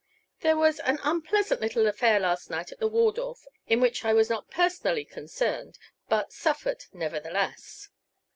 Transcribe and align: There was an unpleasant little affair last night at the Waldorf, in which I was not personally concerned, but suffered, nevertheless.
There 0.39 0.57
was 0.57 0.79
an 0.79 0.97
unpleasant 1.03 1.61
little 1.61 1.85
affair 1.85 2.19
last 2.19 2.49
night 2.49 2.71
at 2.71 2.79
the 2.79 2.87
Waldorf, 2.87 3.45
in 3.67 3.79
which 3.79 4.03
I 4.03 4.13
was 4.13 4.31
not 4.31 4.49
personally 4.49 5.05
concerned, 5.05 5.77
but 6.09 6.33
suffered, 6.33 6.85
nevertheless. 6.91 7.87